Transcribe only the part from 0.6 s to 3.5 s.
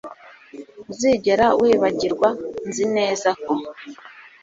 Ntuzigera wibagirwa nzi neza